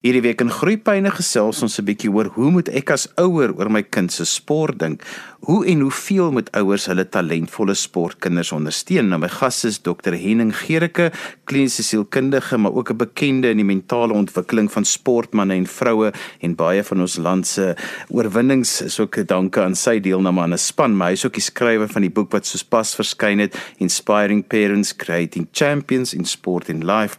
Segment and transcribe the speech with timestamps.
[0.00, 3.68] Hierdie week in Groepyne gesels ons 'n bietjie oor hoe moet ek as ouer oor
[3.68, 5.04] my kind se sport dink?
[5.44, 9.10] Hoe en hoeveel moet ouers hulle talentvolle sportkinders ondersteun?
[9.10, 11.12] Nou my gas is Dr Henning Gericke,
[11.44, 16.54] kliniese sielkundige, maar ook 'n bekende in die mentale ontwikkeling van sportmense en vroue en
[16.54, 17.76] baie van ons land se
[18.08, 21.42] oorwinnings is ook danke aan sy deelname aan 'n span, maar hy is ook die
[21.42, 26.70] skrywer van die boek wat soos pas verskyn het, Inspiring Parents Creating Champions in Sport
[26.70, 27.16] and Life.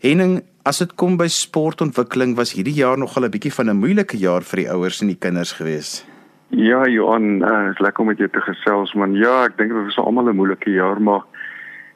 [0.00, 4.18] Henning, As dit kom by sportontwikkeling was hierdie jaar nogal 'n bietjie van 'n moeilike
[4.20, 6.04] jaar vir die ouers en die kinders gewees.
[6.50, 9.14] Ja, Johan, uh, is lekker om met jou te gesels man.
[9.14, 11.22] Ja, ek dink dit was almal 'n moeilike jaar, maar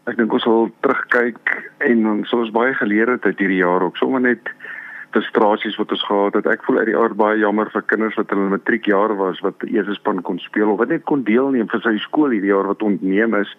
[0.06, 3.96] ek dink ons sal terugkyk en ons ons baie geleer het uit hierdie jaar ook.
[3.96, 4.48] Sommige net
[5.10, 6.46] frustrasies wat ons gehad het.
[6.46, 9.94] Ek voel uit die aard baie jammer vir kinders wat hulle matriekjaar was wat eers
[9.94, 13.34] span kon speel of wat net kon deelneem vir sy skool hierdie jaar wat ontneem
[13.34, 13.56] is.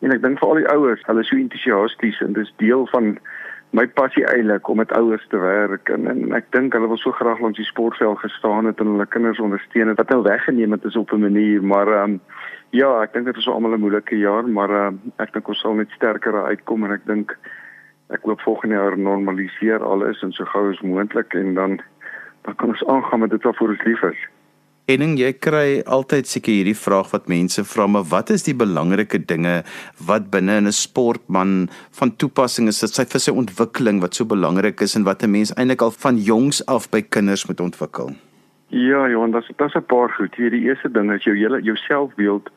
[0.00, 3.18] En ek dink vir al die ouers, hulle is so entoesiasties en dis deel van
[3.76, 7.12] my passie eintlik om met ouers te werk en, en ek dink hulle wil so
[7.18, 10.86] graag langs die sportveld gestaan het en hulle kinders ondersteun het wat nou weggeneem het
[10.88, 12.20] is op 'n manier maar um,
[12.70, 15.74] ja ek dink dit is almal 'n moeilike jaar maar um, ek dink ons sal
[15.74, 17.36] net sterker uitkom en ek dink
[18.08, 21.80] ek hoop volgende jaar normaliseer alles en so gou as moontlik en dan
[22.46, 24.20] dan kan ons aangaan met dit wat vir ons lief is.
[24.86, 29.18] Henning, jy kry altyd seker hierdie vraag wat mense vra, maar wat is die belangrike
[29.18, 29.54] dinge
[30.06, 31.66] wat binne in 'n sportman
[31.98, 35.30] van toepassing is dit sy vir sy ontwikkeling wat so belangrik is en wat 'n
[35.32, 38.14] mens eintlik al van jongs af by kinders moet ontwikkel?
[38.70, 40.36] Ja, Johan, dit is 'n paar goed.
[40.36, 42.48] Hier die eerste ding is jou hele jou selfbeeld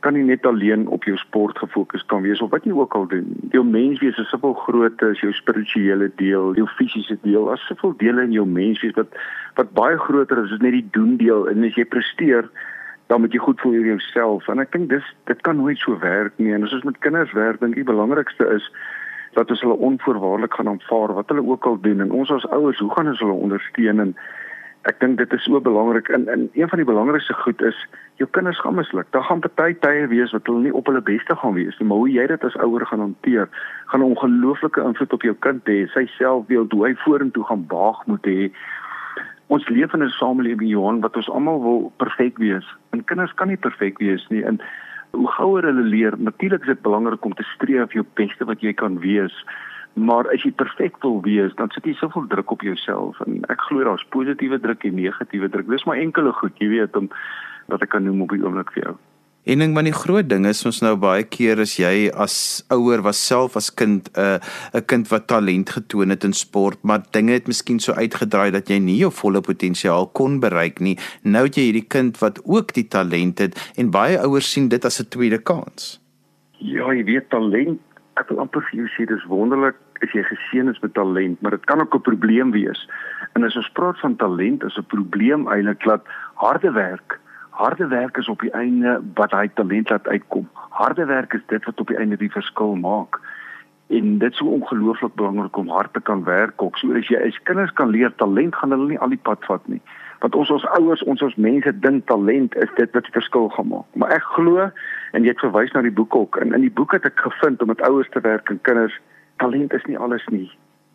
[0.00, 3.06] kan nie net alleen op jou sport gefokus kan wees of wat jy ook al
[3.10, 3.34] doen.
[3.54, 7.48] Jou menswees is soveel groter as jou spirituele deel, jou fisiese deel.
[7.50, 9.14] Daar's soveel dele in jou menswees wat
[9.58, 11.48] wat baie groter is as net die doen deel.
[11.50, 12.46] En as jy presteer,
[13.08, 14.48] dan moet jy goed voel oor jouself.
[14.48, 16.52] En ek dink dis dit kan nooit so werk nie.
[16.54, 18.66] En as ons met kinders werk, dink ek die belangrikste is
[19.36, 22.78] dat ons hulle onvoorwaardelik gaan aanvaar wat hulle ook al doen en ons as ouers,
[22.78, 24.14] hoe gaan ons hulle ondersteun en
[24.88, 27.76] ek dink dit is so belangrik in in een van die belangrikste goed is
[28.20, 29.10] jou kinders gaan misluk.
[29.12, 32.00] Daar gaan baie tye wees wat hulle nie op hulle beste gaan wees nie, maar
[32.02, 33.48] hoe jy dit as ouer gaan hanteer,
[33.92, 35.86] gaan 'n ongelooflike invloed op jou kind hê.
[35.92, 38.50] Sy selfbeeld, hoe hy vorentoe gaan baag moet hê.
[39.48, 42.66] Ons leef in 'n samelewing Johan wat ons almal wil perfek wees.
[42.90, 44.44] En kinders kan nie perfek wees nie.
[44.44, 44.60] En
[45.10, 48.72] hoe gouer hulle leer, natuurlik is dit belangrik om te streef jou beste wat jy
[48.72, 49.44] kan wees.
[49.98, 53.66] Maar as jy perfek wil wees, dan sit jy soveel druk op jouself en ek
[53.66, 55.70] glo daar's positiewe druk en negatiewe druk.
[55.72, 57.10] Dis maar enkele goed, jy weet, om
[57.72, 58.96] wat ek kan noem op die oomblik vir jou.
[59.48, 62.34] En ding van die groot ding is ons nou baie keer as jy as
[62.74, 64.38] ouer was self as kind 'n uh,
[64.76, 68.68] 'n kind wat talent getoon het in sport, maar dinge het miskien so uitgedraai dat
[68.68, 70.98] jy nie jou volle potensiaal kon bereik nie.
[71.22, 74.84] Nou het jy hierdie kind wat ook die talent het en baie ouers sien dit
[74.84, 76.00] as 'n tweede kans.
[76.58, 77.80] Ja, jy weet talent
[78.18, 81.56] ek wil amper vir jou sê dis wonderlik as jy geseën is met talent, maar
[81.56, 82.88] dit kan ook 'n probleem wees.
[83.32, 87.18] En as ons praat van talent, is 'n probleem eintlik dat harde werk,
[87.50, 90.48] harde werk is op die einde wat hy talent laat uitkom.
[90.52, 93.20] Harde werk is dit wat op die einde die verskil maak.
[93.88, 96.62] En dit is so ongelooflik belangrik om hard te kan werk.
[96.62, 99.44] Ook so as jy as kinders kan leer talent gaan hulle nie al die pad
[99.44, 99.80] vat nie
[100.18, 103.70] want ons as ouers ons as mense dink talent is dit wat die verskil gaan
[103.70, 103.86] maak.
[103.94, 106.96] Maar ek glo en jy het verwys na die boek ook en in die boek
[106.96, 108.96] het ek gevind om met ouers te werk en kinders
[109.38, 110.48] talent is nie alles nie.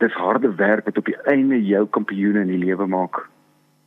[0.03, 3.23] Dis harde werk wat op die einde jou kampioene in die lewe maak.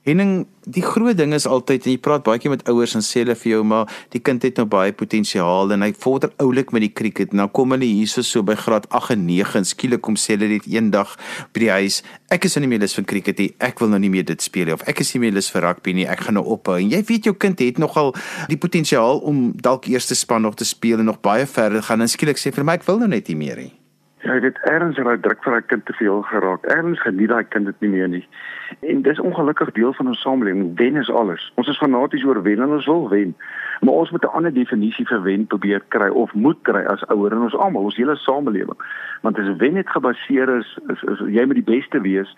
[0.06, 3.24] Henning, die groot ding is altyd en jy praat baie keer met ouers en sê
[3.24, 6.84] hulle vir jou maar die kind het nou baie potensiaal en hy vorder oulik met
[6.84, 7.32] die cricket.
[7.34, 10.52] Nou kom hulle hierso so by graad 8 en 9 en skielik kom sê hulle
[10.52, 11.16] net eendag
[11.50, 11.96] by die huis,
[12.30, 13.48] ek is nou nie meer lus vir cricket nie.
[13.66, 15.66] Ek wil nou nie meer dit speel nie of ek is nie meer lus vir
[15.66, 16.06] rugby nie.
[16.06, 16.76] Ek gaan nou ophou.
[16.78, 18.14] En jy weet jou kind het nogal
[18.52, 22.14] die potensiaal om dalk eerste span nog te speel en nog baie verder gaan en
[22.14, 23.72] skielik sê vir my ek wil nou net nie meer nie.
[24.26, 26.64] Ja, jy weet erns het daai druk vir daai kind te veel geraak.
[26.74, 28.24] Erns geniet daai kind dit nie meer nie.
[28.90, 30.72] En dis ongelukkig deel van ons samelewing.
[30.80, 31.44] Wen is alles.
[31.54, 33.36] Ons is fanaties oor wen en ons wil wen.
[33.86, 37.32] Maar ons moet 'n ander definisie vir wen probeer kry of moet kry as ouer
[37.32, 38.80] en ons almal, ons hele samelewing.
[39.22, 42.34] Want as wen net gebaseer is, is, is jy moet die beste wees,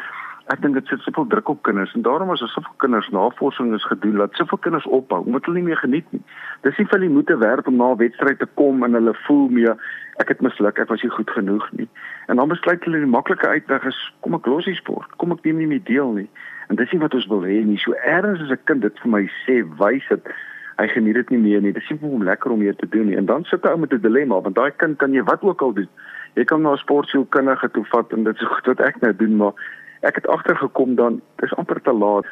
[0.52, 3.74] ek dink dit sit soveel druk op kinders en daarom is daar soveel kinders navorsing
[3.74, 6.22] is gedoen dat soveel kinders ophou omdat hulle nie meer geniet nie.
[6.64, 9.48] Dis nie vir hulle moete werk om na 'n wedstryd te kom en hulle voel
[9.48, 9.74] mee
[10.18, 11.88] ek het misluk, ek was nie goed genoeg nie.
[12.26, 15.44] En dan besluit hulle die maklike uitweg is kom ek los die sport, kom ek
[15.44, 16.30] neem nie meer deel nie.
[16.68, 17.78] En dis nie wat ons wil hê nie.
[17.78, 20.28] So ergens as 'n kind dit vir my sê, wys dit
[20.78, 21.72] hy geniet dit nie meer nie.
[21.72, 23.16] Dis nie vir hom lekker om hier te doen nie.
[23.16, 25.72] En dan sit hy met 'n dilemma want daai kind kan jy wat ook al
[25.72, 25.88] doen.
[26.34, 29.36] Jy kan na 'n sportsielkundige toe vat en dit is goed wat ek nou doen,
[29.36, 29.52] maar
[30.00, 32.26] ek het agtergekom dan dis amper te laat.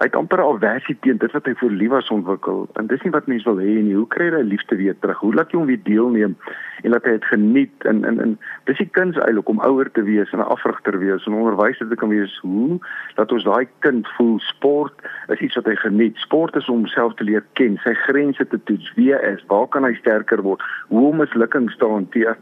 [0.00, 2.68] hy het amper 'n aversie teen dit wat hy vir lief was ontwikkel.
[2.80, 3.94] En dis nie wat mense wil hê nie.
[3.94, 5.18] Hoe kry hy liefde weer terug?
[5.18, 6.36] Hoe laat jy hom weer deelneem
[6.82, 7.84] en laat hy dit geniet?
[7.84, 10.98] En en en dis die kind se eintlik om ouer te wees en 'n afrigter
[10.98, 12.38] wees en onderwyser te kan wees.
[12.42, 12.78] Hoe
[13.14, 14.94] dat ons daai kind voel sport
[15.28, 16.16] is iets wat hy geniet.
[16.16, 19.68] Sport is om homself te leer ken sy grense te toets wie hy is waar
[19.68, 22.36] kan hy sterker word hoe om mislukkings te hanteer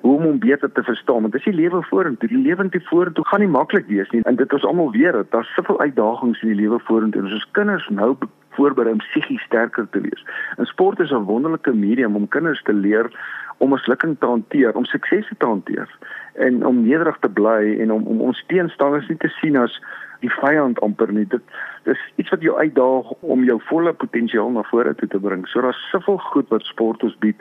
[0.00, 2.28] hoe om hom beter te verstaan want dis die lewe vorentoe.
[2.28, 5.30] Die lewe intoe vorentoe gaan nie maklik wees nie en dit is almal weer dit
[5.30, 8.14] daar's soveel uitdagings in die lewe vorentoe en ons kinders nou
[8.58, 10.24] voorberei om psigies sterker te wees.
[10.56, 13.10] En sport is 'n wonderlike medium om kinders te leer
[13.58, 15.88] om mislukking te hanteer om suksese te hanteer
[16.34, 19.80] en om nederig te bly en om om ons teenstanders nie te sien as
[20.20, 21.26] die vyand amper nie.
[21.32, 21.42] Dit
[21.88, 25.46] dis iets wat jou uitdaag om jou volle potensiaal na vore toe te bring.
[25.48, 27.40] So daar's soveel goed wat sport ons bied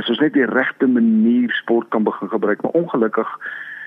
[0.00, 3.30] is ons net die regte manier sport kan begin gebruik maar ongelukkig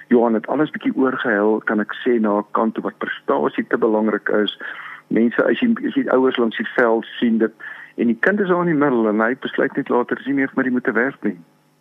[0.09, 3.77] Johan het alles bietjie oorgehel kan ek sê na 'n kant toe wat prestasie te
[3.77, 4.57] belangrik is.
[5.07, 7.53] Mense as jy as jy ouers langs die veld sien dit
[7.95, 10.33] en die kind is daar in die middel en hy besluit net later as hy
[10.33, 11.37] meer vir my moet werk nie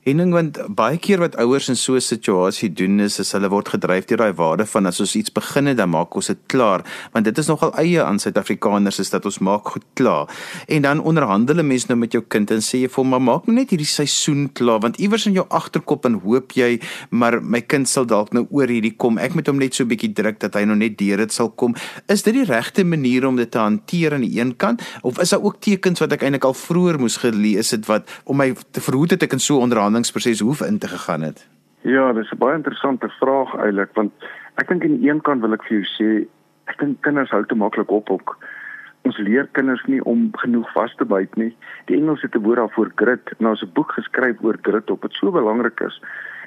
[0.08, 3.68] Henning want baie keer wat ouers in so 'n situasie doen is as hulle word
[3.68, 6.80] gedryf deur daai waarde van as ons iets begin het dan maak ons dit klaar.
[7.12, 10.26] Want dit is nogal eie aan Suid-Afrikaners is dat ons maak goed klaar.
[10.66, 13.20] En dan onderhandel 'n mens nou met jou kind en sê jy vir hom maar
[13.20, 16.80] maak net hierdie seisoen klaar want iewers in jou agterkop en hoop jy
[17.10, 19.18] maar my kind sal dalk nou oor hierdie kom.
[19.18, 21.50] Ek moet hom net so 'n bietjie druk dat hy nou net deur dit sal
[21.50, 21.74] kom.
[22.08, 24.82] Is dit die regte manier om dit te hanteer aan die een kant?
[25.02, 28.36] Of is daar ook tekens wat ek eintlik al vroeër moes gelees het wat om
[28.36, 31.48] my te verhoed het ek in so onderhandel beplanningsproses hoef in te gegaan het?
[31.82, 34.12] Ja, dis 'n baie interessante vraag eintlik want
[34.54, 36.28] ek dink aan die een kant wil ek vir jou sê
[36.66, 38.38] ek dink kinders hou te maklik op ook.
[39.02, 41.56] Ons leer kinders nie om genoeg vas te byt nie.
[41.86, 43.32] Die Engels het 'n woord daarvoor grit.
[43.38, 46.00] Nou as 'n boek geskryf oor grit op wat so belangrik is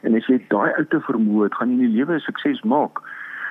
[0.04, 2.62] en as jy daai ou te vermoë het, gaan jy in die lewe 'n sukses
[2.62, 3.00] maak.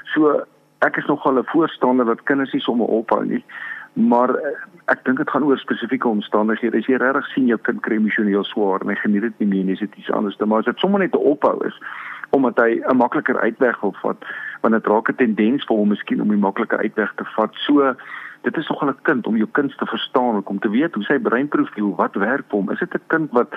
[0.04, 0.44] So
[0.80, 3.44] ek is nogal 'n voorstander dat kinders nie sommer ophou nie
[4.08, 6.78] maar eh, ek dink dit gaan oor spesifieke omstandighede.
[6.78, 9.64] As jy regtig sien jou kind kry emosioneel swaar en hy geniet dit nie meer
[9.64, 10.38] nie, is dit iets anders.
[10.38, 11.76] Maar as dit sommer net 'n ophou is
[12.30, 14.24] omdat hy 'n makliker uitweg wil vat,
[14.62, 17.50] want dit raak 'n tendens vir hom miskien om die maklike uitweg te vat.
[17.54, 17.94] So
[18.42, 21.18] dit is nogal 'n kind om jou kind te verstaan, om te weet hoe sy
[21.18, 22.70] breinprofiel, wat werk vir hom.
[22.70, 23.54] Is dit 'n kind wat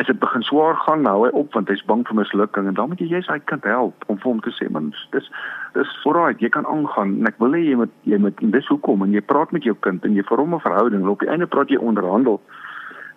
[0.00, 2.68] as dit begin swaar gaan nou hy op want hy's bang vir mislukking.
[2.70, 5.28] En dan moet jy jy's hy kan help om vir hom te sê man dis
[5.76, 9.04] dis vooruit jy kan aangaan en ek wil hê jy moet jy moet dis hoekom
[9.04, 11.68] en jy praat met jou kind en jy vorm 'n verhouding op die einde praat
[11.68, 12.40] jy onderhandel.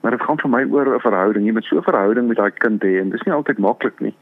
[0.01, 1.45] Maar dit gaan vir my oor 'n verhouding.
[1.47, 4.15] Jy moet so 'n verhouding met daai kind hê en dis nie altyd maklik nie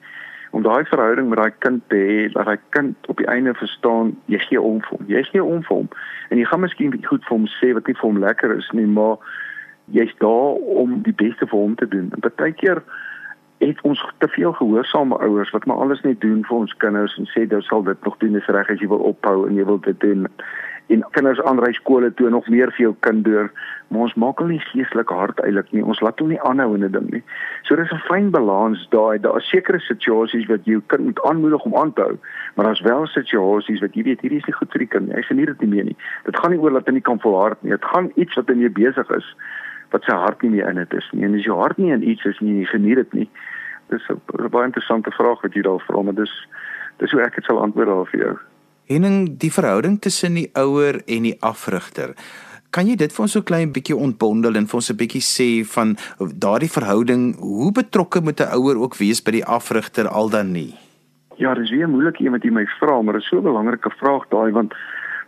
[0.51, 4.15] om daai verhouding met daai kind te hê dat daai kind op die einde verstaan
[4.25, 5.87] jy gee om vir hom jy gee om vir hom.
[6.29, 8.85] En jy gaan miskien goed vir hom sê wat nie vir hom lekker is nie
[8.85, 9.17] maar
[9.91, 12.11] jy's daar om die beste vir hom te doen.
[12.15, 12.83] En baie keer
[13.61, 17.29] het ons te veel gehoorsame ouers wat maar alles net doen vir ons kinders en
[17.29, 19.77] sê jy sal dit nog doen is reg as jy wil ophou en jy wil
[19.85, 20.25] dit doen.
[20.91, 23.51] En kinders aanry skole toe nog meer vir jou kind doen
[23.91, 25.83] maar ons maak hulle nie geestelik hard eintlik nie.
[25.85, 27.23] Ons laat hulle nie aanhou in 'n ding nie.
[27.63, 31.65] So dis 'n fyn balans daai daar is sekere situasies wat jy kind moet aanmoedig
[31.65, 32.17] om aan te hou
[32.55, 35.15] maar daar's wel situasies wat jy weet hierdie is nie goed vir die kind nie.
[35.15, 35.97] Hy geniet dit nie meer nie.
[36.25, 37.71] Dit gaan nie oor dat hy nie kan volhard nie.
[37.71, 39.35] Dit gaan iets wat in jou besig is
[39.91, 41.25] wat sy hart nie meer in dit is nie.
[41.25, 43.29] En as jou hart nie in iets is nie, jy geniet dit nie.
[43.89, 46.33] Dis 'n baie interessante vraag wat jy daar vra, maar dis
[46.99, 48.37] dis hoe ek dit sal antwoord daar vir jou.
[48.87, 52.15] Henning, die verhouding tussen die ouer en die afrigter.
[52.71, 55.65] Kan jy dit vir ons so klein bietjie ontbondel en vir ons 'n bietjie sê
[55.65, 60.51] van daardie verhouding, hoe betrokke moet 'n ouer ook wees by die afrigter al dan
[60.51, 60.75] nie?
[61.37, 63.89] Ja, dis weer moeilik een wat jy my vra, maar dit is so 'n belangrike
[63.97, 64.73] vraag daai want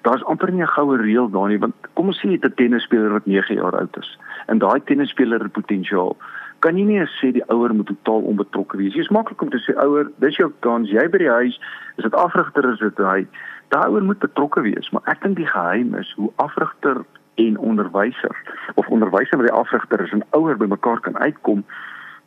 [0.04, 2.54] daar's amper nie 'n goue reël daar nie want kom ons sê jy het 'n
[2.60, 4.18] tennisspeler wat 9 jaar oud is
[4.48, 6.18] en daai tennisspeler het potensiaal.
[6.60, 8.94] Kan jy nie sê die ouer moet totaal onbetrokke wees?
[8.94, 11.60] Jy's maklik om te sê ouer dis jou kans jy by die huis
[11.98, 13.28] is dit afrigter is dit hy?
[13.70, 17.06] Daai ouer moet betrokke wees maar ek dink die geheim is hoe afrigter
[17.36, 18.36] en onderwyser
[18.76, 21.64] of onderwyser met die afrigter is en ouer by mekaar kan uitkom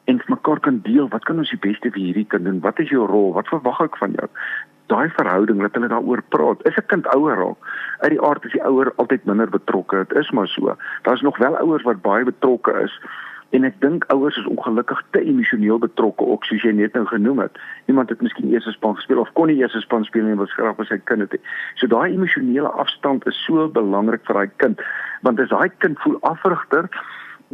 [0.04, 1.08] en mekaar kan deel.
[1.08, 2.60] Wat kan ons die beste vir hierdie kind doen?
[2.60, 3.32] Wat is jou rol?
[3.32, 4.28] Wat verwag ek van jou
[4.86, 6.64] daai verhouding dat hulle daaroor praat.
[6.66, 7.60] Is 'n kind ouer raak,
[7.98, 9.96] uit die aard is die ouer altyd minder betrokke.
[9.96, 10.76] Dit is maar so.
[11.02, 13.00] Daar's nog wel ouers wat baie betrokke is.
[13.50, 17.38] En ek dink ouers is ongelukkig te emosioneel betrokke ook soos jy net nou genoem
[17.38, 17.58] het.
[17.86, 20.34] Iemand het miskien eers 'n span gespeel of kon nie eers 'n span speel nie
[20.34, 21.40] wat skraap as sy kind het.
[21.74, 24.80] So daai emosionele afstand is so belangrik vir daai kind
[25.22, 26.88] want as daai kind voel afrigter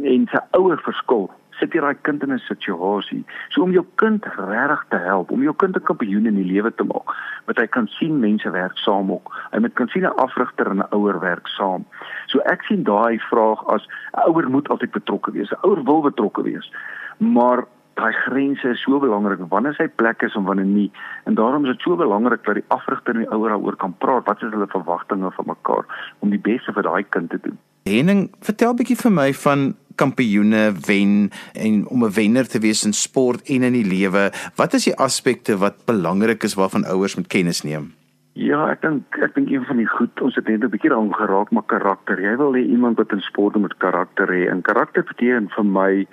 [0.01, 1.31] en sy ouer verskil
[1.63, 3.23] sit jy daai kind in 'n situasie.
[3.49, 6.71] So om jou kind regtig te help, om jou kind 'n kampioen in die lewe
[6.75, 7.07] te maak,
[7.47, 9.31] wat hy kan sien mense werk saam ook.
[9.51, 11.85] Hy moet kan sien 'n afrigter en 'n ouer werk saam.
[12.27, 15.51] So ek sien daai vraag as 'n ouer moet altyd betrokke wees.
[15.51, 16.71] 'n Ouer wil betrokke wees.
[17.17, 20.89] Maar daai grense is so belangrik wanneer sy plek is en wanneer nie
[21.29, 24.25] en daarom is dit so belangrik dat die afrigter en die ouer daaroor kan praat
[24.25, 25.85] wat is hulle verwagtinge van mekaar
[26.19, 29.75] om die beste vir daai kind te doen Henning vertel 'n bietjie vir my van
[29.95, 34.73] kampioene wen en om 'n wenner te wees in sport en in die lewe wat
[34.73, 37.93] is die aspekte wat belangrik is waarvan ouers moet kennis neem
[38.33, 41.13] Ja, ek dink ek dink een van die goed, ons het net 'n bietjie daaroor
[41.13, 42.17] geraak met karakter.
[42.19, 44.49] Jy wil hê iemand wat in sport met karakter hê.
[44.49, 46.07] En karakter beteken vir my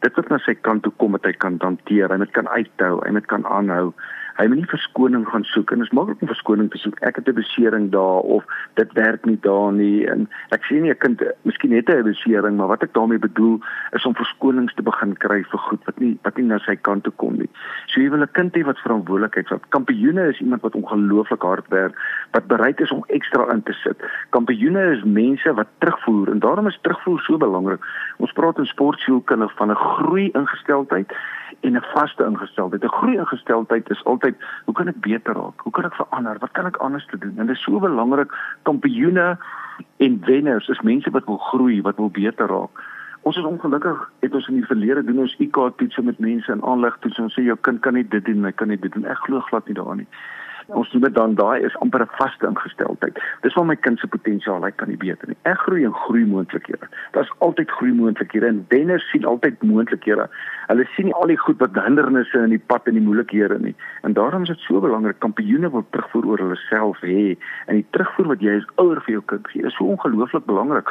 [0.00, 3.00] dit wat na sy kant toe kom dat hy kan hanteer, hy moet kan uithou,
[3.06, 3.94] hy moet kan aanhou
[4.38, 6.98] hy moet nie verskoning gaan soek en dit is maklik om verskoning te soek.
[7.06, 10.90] Ek het 'n besering daar of dit werk nie daar nie en ek sien nie
[10.90, 13.60] 'n kind miskien net 'n besering, maar wat ek daarmee bedoel
[13.92, 17.04] is om verskonings te begin kry vir goed wat nie wat nie na sy kant
[17.04, 17.50] toe kom nie.
[17.86, 19.68] So jy wil 'n kind hê wat verantwoordelikheid vat.
[19.68, 21.94] Kampioene is iemand wat ongelooflik hard werk,
[22.32, 23.96] wat bereid is om ekstra in te sit.
[24.30, 27.80] Kampioene is mense wat terugvoer en daarom is terugvoer so belangrik.
[28.18, 31.12] Ons praat in sportsielkunde van 'n groei ingesteldheid
[31.64, 32.82] en 'n vaste ingesteldheid.
[32.84, 35.60] 'n Groei ingesteldheid is altyd, hoe kan ek beter raak?
[35.60, 36.38] Hoe kan ek verander?
[36.38, 37.34] Wat kan ek anders te doen?
[37.36, 39.38] En dit is so belangrik kampioene
[39.96, 42.82] en wenners is mense wat wil groei, wat wil beter raak.
[43.24, 46.62] Ons is ongelukkig het ons in die verlede doen ons IQ toetse met mense in
[46.62, 49.04] aanleg toets en sê jou kind kan nie dit doen, hy kan nie dit doen.
[49.04, 50.08] Ek glo glad nie daarin nie.
[50.66, 53.18] Ons doen dit dan daai is amper 'n vaste ingesteldheid.
[53.40, 55.36] Dis waar my kind se potensiaal, hy kan nie beter nie.
[55.42, 56.88] Ek groei en groei moontlikhede.
[57.12, 60.28] Daar's altyd groei moontlikhede en wenners sien altyd moontlikhede.
[60.66, 63.74] Hulle sien nie al die goed wat hindernisse in die pad en die moeilikhede nie.
[64.02, 67.86] En daarom is dit so belangrik kampioene wil terugvoer oor hulle self hê en die
[67.90, 70.88] terugvoer wat jy as ouer vir jou kind gee, is so ongelooflik belangrik.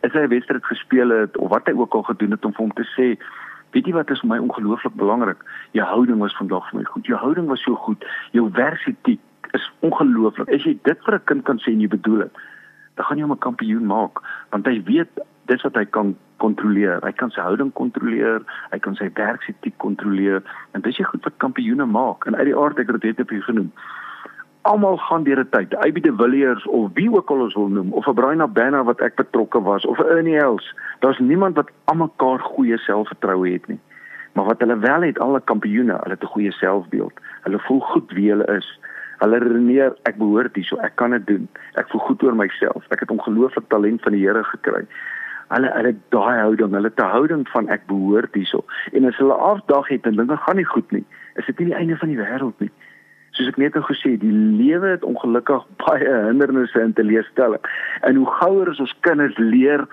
[0.00, 2.64] As hy 'n wedstryd gespeel het of wat hy ook al gedoen het om vir
[2.64, 3.18] hom te sê
[3.72, 5.40] Weet jy wat is vir my ongelooflik belangrik?
[5.72, 7.06] Jou houding was vandag vir my goed.
[7.08, 8.04] Jou houding was so goed.
[8.36, 9.20] Jou werksetiek
[9.56, 10.50] is ongelooflik.
[10.52, 12.32] As jy dit vir 'n kind kan sê en jy bedoel dit,
[12.96, 15.08] dan gaan jy hom 'n kampioen maak want hy weet
[15.46, 17.00] dis wat hy kan kontroleer.
[17.02, 21.36] Hy kan sy houding kontroleer, hy kan sy werksetiek kontroleer en dis jy goed wat
[21.36, 22.26] kampioene maak.
[22.26, 23.72] En uit die aard ek het dit net op hier genoem
[24.62, 25.74] almal gaan deur 'n tyd.
[25.74, 29.00] Aby de Villiers of wie ook al ons wil noem of 'n Brian Abena wat
[29.00, 30.74] ek betrokke was of 'n Ernie Els.
[31.00, 33.80] Daar's niemand wat almekaar goeie selfvertroue het nie.
[34.32, 37.12] Maar wat hulle wel het, alle kampioene, hulle het 'n goeie selfbeeld.
[37.42, 38.80] Hulle voel goed wie hulle is.
[39.18, 41.48] Hulle redeneer ek behoort hierso, ek kan dit doen.
[41.74, 42.84] Ek voel goed oor myself.
[42.88, 44.86] Ek het ongelooflik talent van die Here gekry.
[45.48, 48.64] Hulle hulle daai houding, hulle te houding van ek behoort hierso.
[48.92, 51.04] En as hulle afdag het en dinge gaan nie goed nie,
[51.34, 52.70] is dit nie die einde van die wêreld nie
[53.36, 57.78] soos ek net nou gesê, die lewe het ongelukkig baie hindernisse en teleurstellings.
[58.06, 59.86] En hoe gouer as ons kinders leer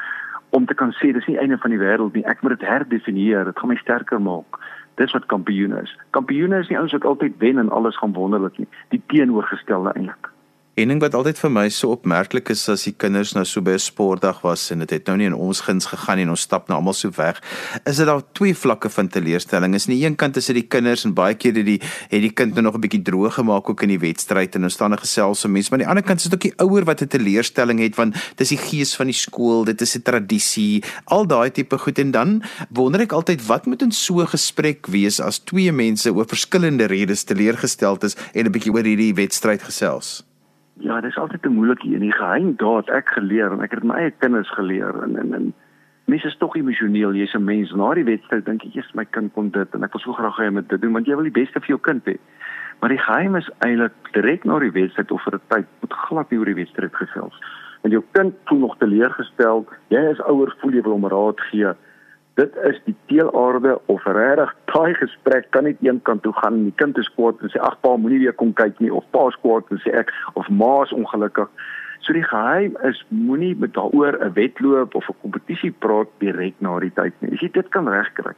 [0.55, 3.45] om te kan sê dis nie einde van die wêreld nie, ek moet dit herdefinieer,
[3.45, 4.59] dit gaan my sterker maak.
[4.99, 5.93] Dis wat kampioene is.
[6.17, 8.67] Kampioene is nie ouens wat altyd wen en alles gaan wonderlik nie.
[8.91, 10.31] Die teenoorgestelde eintlik.
[10.79, 13.73] Een ding wat altyd vir my so opmerklik is as die kinders nou so by
[13.75, 16.39] 'n sportdag was en dit het nou nie in ons guns gegaan nie en ons
[16.39, 17.41] stap nou almal so weg,
[17.83, 19.75] is dit daar twee vlakke van teleurstelling.
[19.75, 22.21] Is aan die een kant is dit die kinders en baie keer het die het
[22.21, 24.93] die kind nou nog 'n bietjie droog gemaak ook in die wedstryd en nou staan
[24.93, 27.01] 'n gesels so mense, maar aan die ander kant is dit ook die ouer wat
[27.01, 31.27] 'n teleurstelling het want dis die gees van die skool, dit is 'n tradisie, al
[31.27, 35.19] daai tipe goed en dan wonder ek altyd wat moet in so 'n gesprek wees
[35.19, 40.28] as twee mense oor verskillende redes teleurgesteld is en 'n bietjie oor hierdie wedstryd gesels.
[40.81, 41.99] Ja, dit is altyd 'n moeilike een.
[41.99, 45.53] Die geheim daar ek geleer en ek het my eie kinders geleer en en en
[46.05, 47.13] mense is tog emosioneel.
[47.13, 47.71] Jy's 'n mens.
[47.71, 50.37] Na die wedstryd dink ek eers my kind kon dit en ek wil so graag
[50.37, 52.17] hê hy moet dit doen want jy wil die beste vir jou kind hê.
[52.79, 56.29] Maar die geheim is eintlik direk na die wedstryd of vir 'n tyd moet glad
[56.31, 57.39] nie oor die wedstryd gesels.
[57.81, 59.67] Want jou kind voel nog teleurgestel.
[59.87, 61.73] Jy as ouer voel jy wil hom raad gee
[62.39, 66.63] dit is die teelaarde of regtig daai gesprek kan net een kant toe gaan.
[66.63, 69.25] Die kind is kwaad en sê ag pa, moenie weer kom kyk nie of pa
[69.31, 71.49] is kwaad en sê ek of ma is ongelukkig.
[72.05, 76.79] So die geheim is moenie met daaroor 'n wedloop of 'n kompetisie praat direk na
[76.79, 77.33] die tyd nie.
[77.33, 78.33] As jy dit kan regkry,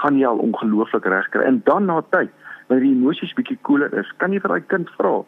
[0.00, 1.44] gaan jy al ongelooflik regkry.
[1.44, 2.30] En dan na tyd,
[2.66, 5.24] wanneer die emosies bietjie koeler is, kan jy vir daai kind vra,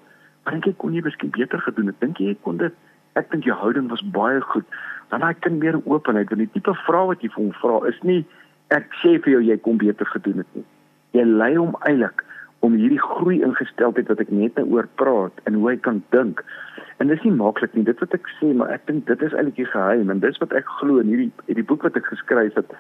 [0.50, 2.00] "Dink jy kon jy miskien beter gedoen het?
[2.00, 2.72] Dink jy kon dit
[3.20, 4.66] ek dink jou houding was baie goed.
[5.10, 7.98] Dan daai kind meer openheid want die tipe vrae wat jy vir hom vra is
[8.02, 8.22] nie
[8.74, 10.66] ek sê vir jou jy kom beter gedoen het nie.
[11.14, 12.24] Jy lei hom eintlik
[12.66, 16.42] om hierdie groei ingesteldheid wat ek net nou oor praat en hoe hy kan dink.
[16.98, 19.60] En dis nie maklik nie dit wat ek sê maar ek dink dit is eintlik
[19.60, 22.76] die geheim en dis wat ek glo in hierdie hierdie boek wat ek geskryf het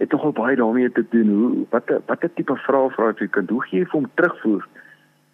[0.00, 3.62] het nogal baie daarmee te doen hoe watter watter tipe vrae vra jy kind hoe
[3.68, 4.66] gee jy vir hom terugvoer?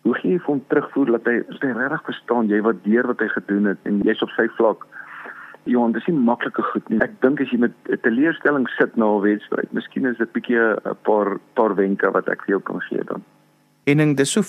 [0.02, 3.28] Hoe gee jy hom terugvoer dat hy sy regtig verstaan jy wat deur wat hy
[3.28, 4.86] gedoen het en jy's op sy vlak
[5.70, 6.98] Johan, dis nie maklike goed nie.
[7.04, 10.58] Ek dink as jy met 'n teleurstelling sit na 'n wedstryd, miskien is dit bietjie
[10.58, 13.22] 'n paar paar wenke wat ek vir jou kan gee dan.
[13.84, 14.42] Ening, dis so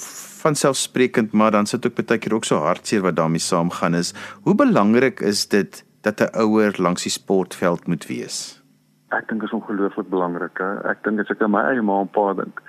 [0.43, 4.13] van selfsprekend, maar dan sit ook baie keer ook so hartseer wat daarmee saamgaan is.
[4.43, 8.61] Hoe belangrik is dit dat 'n ouer langs die sportveld moet wees?
[9.09, 10.59] Ek dink is ongelooflik belangrik.
[10.85, 12.61] Ek dink as ek aan my eie ma en pa dink,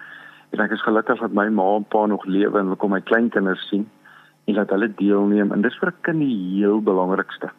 [0.55, 3.03] en ek is gelukkig dat my ma en pa nog lewe en ek kom my
[3.03, 3.89] kleinkinders sien
[4.47, 7.51] en dat hulle deelneem en dis vir 'n kind die heel belangrikste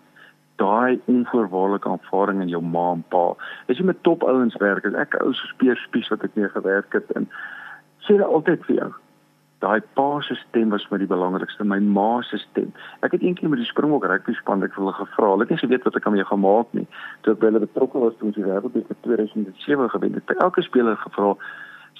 [0.56, 3.24] daai onvoorwaardelike aanvaarding in jou ma en pa.
[3.68, 7.12] As jy met top ouens werk, ek ou so speerspies wat ek mee gewerk het
[7.20, 7.28] en
[8.06, 8.92] sê dit altyd vir jou.
[9.64, 12.72] Daai pa se stem was vir my die belangrikste, my ma se stem.
[13.08, 15.88] Ek het eendag met die Springbok rugby span ek hulle gevra, hulle het nie geweet
[15.88, 16.88] wat ek aan jou gemaak nie.
[17.24, 20.64] Toe ek by hulle betrokke was toe ons die wêreldbeker 2007 gewen het, het elke
[20.64, 21.34] speler gevra,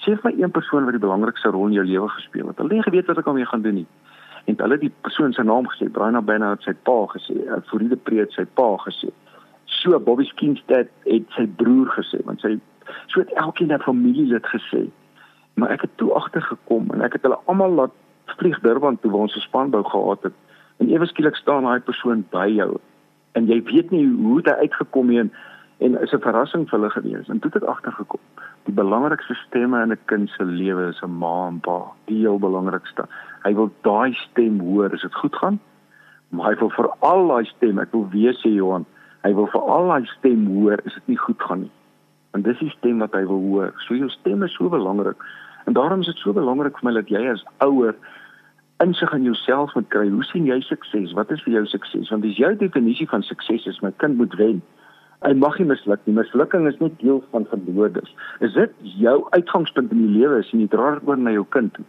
[0.04, 2.58] sê vir een persoon wat die belangrikste rol in jou lewe gespeel het.
[2.58, 3.86] Hulle het nie geweet wat ek aan jou gaan doen nie.
[4.46, 5.88] En hulle die persoon se naam gesê.
[5.92, 7.36] Brian Abena het sy pa gesê.
[7.70, 9.10] Fourie Preet sy pa gesê.
[9.80, 12.56] So Bobby Skinstad het sy broer gesê want sy
[13.10, 14.86] so het elkeen dat familielid gesê.
[15.54, 17.94] Maar ek het toe agtergekom en ek het hulle almal laat
[18.38, 20.36] vlieg Durban toe waar ons 'n spanbou gehad het.
[20.78, 22.76] En ewe skielik staan daai persoon by jou
[23.36, 25.32] en jy weet nie hoe dit uitgekom het
[25.78, 28.20] en is 'n verrassing vir hulle gewees en toe het ek agtergekom
[28.64, 32.38] die belangrikste stemme in 'n kind se lewe is 'n ma en pa die heel
[32.38, 33.04] belangrikste
[33.46, 35.60] Hy wil daai stem hoor as dit goed gaan.
[36.34, 38.86] Maar hy wil vir al daai stem, ek wil weer sê Johan,
[39.22, 41.72] hy wil vir al daai stem hoor as dit nie goed gaan nie.
[42.34, 43.70] En dis die stem wat hy wil hoor.
[43.86, 45.22] So jou stem is so belangrik.
[45.70, 47.94] En daarom is dit so belangrik vir my dat jy as ouer
[48.82, 50.08] insig in jouself moet kry.
[50.10, 51.14] Hoe sien jy sukses?
[51.16, 52.10] Wat is vir jou sukses?
[52.10, 54.60] Want dis jou definisie van sukses is my kind moet wen.
[55.24, 56.14] Hy mag nie misluk nie.
[56.14, 58.14] Mislukking is net deel van verloorders.
[58.40, 61.72] Is dit jou uitgangspunt in die lewe as jy dra dit oor na jou kind
[61.74, 61.84] toe?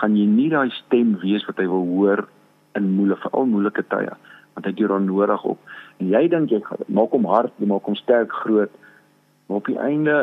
[0.00, 2.24] gaan jy nie daai stem wees wat hy wil hoor
[2.78, 4.14] in moeilike veral moeilike tye
[4.54, 7.54] want hy het jou dan nodig op en jy dink jy gaan maak hom hard
[7.62, 8.72] jy maak hom sterk groot
[9.46, 10.16] maar op die einde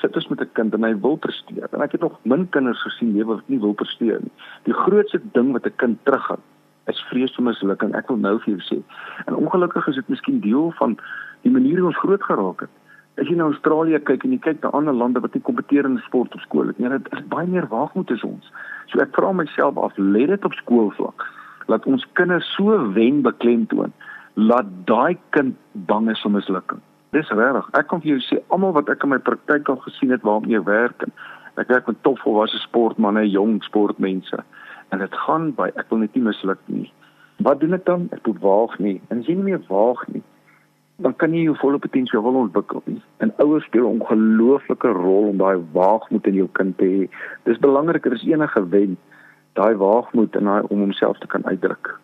[0.00, 2.82] sit ons met 'n kind en hy wil presteer en ek het nog min kinders
[2.82, 4.34] gesien lewe wat nie wil presteer nie
[4.68, 6.42] die grootste ding wat 'n kind teruggaan
[6.86, 8.82] is vrees vir mislukking ek wil nou vir jou sê
[9.26, 10.98] en ongelukkig is dit miskien deel van
[11.42, 12.74] die manier hoe ons groot geraak het
[13.20, 16.34] as jy na Australië kyk en jy kyk na ander lande wat nie kompeterende sport
[16.36, 18.50] op skool het nie, dit is baie meer waagmoed as ons.
[18.92, 21.24] So ek vra myself af, let dit op skoolvlak.
[21.72, 23.94] Laat ons kinders so wen beklemtoon,
[24.36, 25.56] laat daai kind
[25.88, 26.84] bang is vir mislukking.
[27.16, 27.70] Dis regtig.
[27.78, 30.60] Ek kan vir jou sê almal wat ek in my praktyk al gesien het waarmee
[30.60, 31.16] ek werk en
[31.56, 34.44] ek werk met topvolwasse sportmense, jong sportmense
[34.92, 36.90] en dit gaan by ek wil net nie misluk nie.
[37.42, 38.10] Wat doen ek dan?
[38.12, 38.98] Ek moet waag nie.
[39.08, 40.22] En as jy nie meer waag nie,
[40.96, 43.00] dan kan jy jou volle potensiaal ontwikkel nie.
[43.24, 47.08] En ouers speel 'n ongelooflike rol om daai waagmoed in jou kind te hê.
[47.44, 48.96] Dis belangriker as enige wen,
[49.52, 52.00] daai waagmoed en daai om homself te kan uitdruk.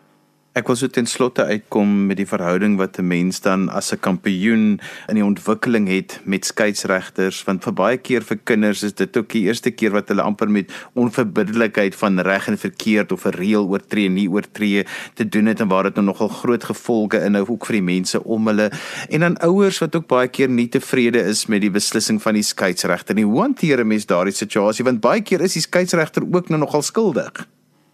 [0.52, 4.00] Ek wil so ten slotte uitkom met die verhouding wat 'n mens dan as 'n
[4.04, 9.16] kampioen in die ontwikkeling het met skeieregters want vir baie keer vir kinders is dit
[9.16, 13.32] ook die eerste keer wat hulle amper met onverbiddelikheid van reg en verkeerd of 'n
[13.32, 14.84] reël oortree nie oortree
[15.14, 18.24] te doen het en waar dit nou nogal groot gevolge inhou ook vir die mense
[18.24, 18.70] om hulle.
[19.08, 22.42] En dan ouers wat ook baie keer nie tevrede is met die beslissing van die
[22.42, 23.24] skeieregter nie.
[23.24, 24.84] Hoe hanteer 'n mens daardie situasie?
[24.84, 27.48] Want baie keer is die skeieregter ook nou nogal skuldig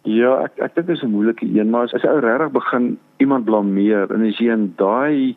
[0.06, 2.98] Ja, ek ek dink dit is 'n moeilike een, maar as jy ou regtig begin
[3.18, 5.36] iemand blameer en as jy in daai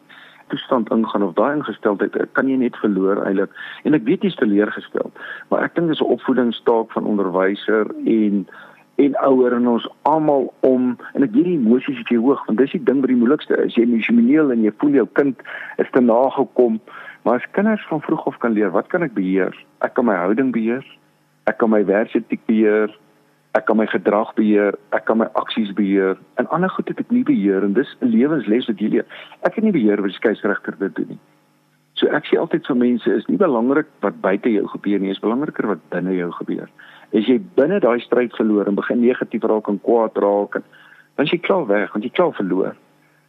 [0.50, 3.50] toestand ingaan of daai ingesteldheid, kan jy net verloor eintlik.
[3.84, 5.12] En ek weet jy's teleurgestel,
[5.50, 8.48] maar ek dink dis 'n opvoedingstaak van onderwyser en
[8.96, 12.60] en ouer en ons almal om en ek weet die emosies wat jy hoog, want
[12.60, 13.76] dis die ding wat die moeilikste is.
[13.76, 15.42] Jy emosioneel en jy voel jou kind
[15.78, 16.80] is te nagekom,
[17.24, 19.56] maar as kinders van vroeg af kan leer, wat kan ek beheer?
[19.82, 20.86] Ek kan my houding beheer.
[21.48, 22.94] Ek kan my werksetiek beheer
[23.58, 26.18] ek kan my gedrag beheer, ek kan my aksies beheer.
[26.40, 29.06] En ander goed het ek nie beheer en dis 'n lewensles wat jy leer.
[29.44, 31.20] Ek het nie beheer oor die skeieregter dit doen nie.
[31.94, 35.20] So ek sê altyd vir mense is nie belangrik wat buite jou gebeur nie, is
[35.20, 36.70] belangriker wat binne jou gebeur.
[37.14, 40.64] As jy binne daai stryd verloor en begin negatief raak en kwaad raak en
[41.18, 42.76] dan jy klaar weg, want jy klaar verloor.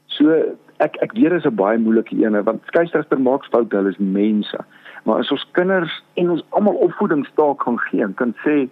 [0.06, 0.30] So
[0.78, 4.58] ek ek weet is 'n baie moeilike een want skeieregter maak foute, hulle is mense.
[5.04, 8.68] Maar as ons kinders en ons almal opvoedingsstaak gaan gee en kan sê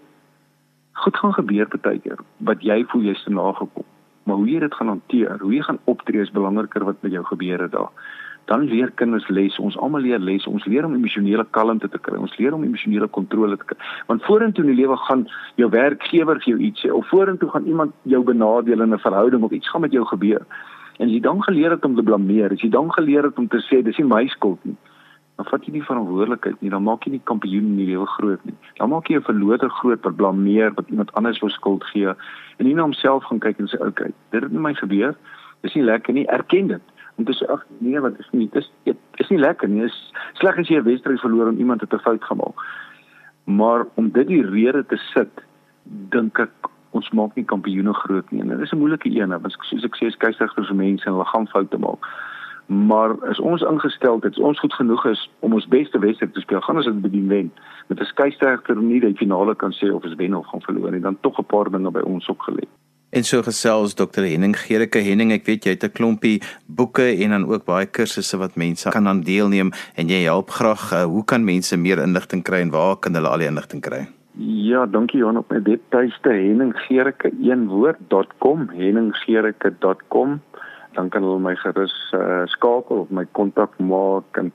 [1.03, 3.87] goed gaan gebeur baie keer wat jy voel jy's te nagekom.
[4.29, 7.25] Maar hoe jy dit gaan hanteer, hoe jy gaan optree is belangriker wat met jou
[7.25, 7.93] gebeur het daar.
[8.51, 12.19] Dan leer kinders les, ons almal leer les, ons leer om emosionele kalmte te kry,
[12.19, 13.79] ons leer om emosionele kontrole te kry.
[14.09, 15.27] Want vorentoe in die lewe gaan
[15.61, 19.43] jou werkgewer vir jou iets sê of vorentoe gaan iemand jou benadeel in 'n verhouding
[19.43, 20.47] of iets gaan met jou gebeur.
[20.99, 23.49] En as jy dan geleer het om te blameer, as jy dan geleer het om
[23.49, 24.77] te sê dis nie my skuld nie,
[25.41, 28.43] dan vat jy nie verantwoordelikheid nie, dan maak jy nie kampioen in die lewe groot
[28.45, 28.53] nie.
[28.77, 32.67] Dan maak jy 'n verloder groot wat blameer, wat iemand anders vir skuld gee en
[32.67, 35.17] nie na homself gaan kyk en sê, "Oké, okay, dit het met my gebeur.
[35.63, 36.27] Dis nie lekker nie.
[36.27, 36.83] Erken dit."
[37.17, 38.71] Om te sê, "Ag, nee, wat is nie, dis
[39.17, 39.81] is nie lekker nie.
[39.81, 42.55] Dis sleg as jy 'n wedstryd verloor en iemand het 'n fout gemaak."
[43.45, 45.41] Maar om dit die rede te sit,
[46.11, 46.51] dink ek
[46.91, 48.41] ons maak nie kampioene groot nie.
[48.43, 51.25] En dit is 'n moeilike een, want soos ek sê, is vir mense en hulle
[51.25, 52.05] gaan foute maak
[52.71, 56.61] Maar as ons ingestel het, ons goed genoeg is om ons beste wedstryd te speel,
[56.63, 57.53] gaan ons dit bedien wen.
[57.89, 61.01] Met 'n skeisterder nie die finale kan sê of ons wen of gaan verloor nie,
[61.01, 62.65] dan tog 'n paar dinge by ons ook gelê.
[63.11, 67.31] En so gesels Dr Henning Gericke Henning, ek weet jy het 'n klompie boeke en
[67.31, 71.25] dan ook baie kursusse wat mense kan aan deelneem en jy help graag uh, hoe
[71.25, 74.09] kan mense meer inligting kry en waar kan hulle al die inligting kry?
[74.39, 80.41] Ja, dankie Johan op my webtuiste henninggericke1woord.com henninggericke.com
[80.97, 84.53] dan kan hulle my gerus uh, skakel of my kontak maak en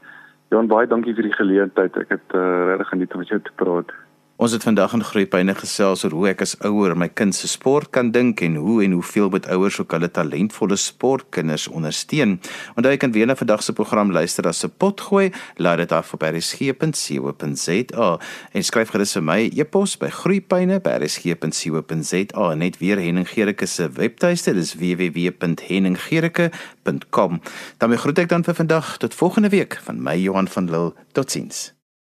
[0.54, 1.95] Johan baie dankie vir die geleentheid.
[1.98, 3.93] Ek het uh, regtig geniet om met jou te praat.
[4.36, 7.88] Ons het vandag in Groepyne gesels oor hoe ek as ouer my kind se sport
[7.95, 12.43] kan dink en hoe en hoeveel moet ouers ook hulle talentvolle sportkinders ondersteun.
[12.76, 15.88] Onthou jy kan weer na vandag se program luister as se pot gooi, laai dit
[15.95, 18.10] af op berriesgep.co.za
[18.52, 24.76] en skryf gerus vir my e-pos by groepyne@berriesgep.co.za net weer Henning Gericke se webtuiste dis
[24.76, 27.39] www.henninggericke.com.
[27.80, 30.91] Dan groet ek dan vir vandag tot volgende week van my Johan van Lille.
[31.15, 31.75] Totsiens.